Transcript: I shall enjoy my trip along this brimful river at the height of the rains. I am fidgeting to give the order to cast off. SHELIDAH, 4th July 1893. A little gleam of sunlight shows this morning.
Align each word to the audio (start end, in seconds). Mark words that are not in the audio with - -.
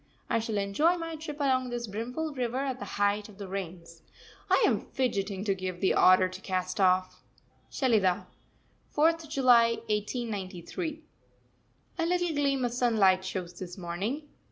I 0.31 0.39
shall 0.39 0.57
enjoy 0.57 0.97
my 0.97 1.15
trip 1.15 1.39
along 1.39 1.69
this 1.69 1.85
brimful 1.85 2.33
river 2.33 2.57
at 2.57 2.79
the 2.79 2.85
height 2.97 3.29
of 3.29 3.37
the 3.37 3.47
rains. 3.47 4.01
I 4.49 4.63
am 4.65 4.87
fidgeting 4.87 5.43
to 5.43 5.53
give 5.53 5.79
the 5.79 5.93
order 5.93 6.27
to 6.27 6.41
cast 6.41 6.79
off. 6.79 7.21
SHELIDAH, 7.69 8.25
4th 8.95 9.29
July 9.29 9.73
1893. 9.89 11.03
A 11.99 12.05
little 12.07 12.29
gleam 12.33 12.65
of 12.65 12.73
sunlight 12.73 13.23
shows 13.23 13.59
this 13.59 13.77
morning. 13.77 14.27